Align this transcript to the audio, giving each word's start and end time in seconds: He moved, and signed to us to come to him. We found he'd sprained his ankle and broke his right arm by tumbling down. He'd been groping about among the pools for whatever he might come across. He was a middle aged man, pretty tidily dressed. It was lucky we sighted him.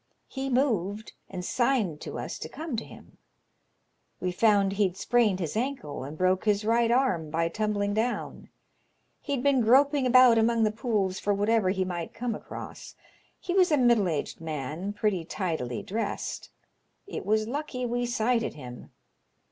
He 0.27 0.49
moved, 0.49 1.13
and 1.29 1.45
signed 1.45 2.01
to 2.01 2.17
us 2.17 2.39
to 2.39 2.49
come 2.49 2.75
to 2.75 2.83
him. 2.83 3.19
We 4.19 4.31
found 4.31 4.71
he'd 4.71 4.97
sprained 4.97 5.39
his 5.39 5.55
ankle 5.55 6.03
and 6.03 6.17
broke 6.17 6.45
his 6.45 6.65
right 6.65 6.89
arm 6.89 7.29
by 7.29 7.49
tumbling 7.49 7.93
down. 7.93 8.49
He'd 9.21 9.43
been 9.43 9.61
groping 9.61 10.07
about 10.07 10.39
among 10.39 10.63
the 10.63 10.71
pools 10.71 11.19
for 11.19 11.35
whatever 11.35 11.69
he 11.69 11.85
might 11.85 12.15
come 12.15 12.33
across. 12.33 12.95
He 13.39 13.53
was 13.53 13.71
a 13.71 13.77
middle 13.77 14.07
aged 14.09 14.41
man, 14.41 14.91
pretty 14.91 15.23
tidily 15.23 15.83
dressed. 15.83 16.49
It 17.05 17.23
was 17.23 17.47
lucky 17.47 17.85
we 17.85 18.07
sighted 18.07 18.55
him. 18.55 18.89